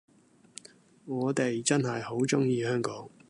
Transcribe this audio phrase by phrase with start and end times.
[1.05, 3.07] 我哋真係好鍾意香港